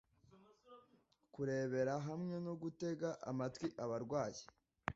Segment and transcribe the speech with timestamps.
[1.33, 4.41] Kurebera hamwe no gutega amatwi abarwayi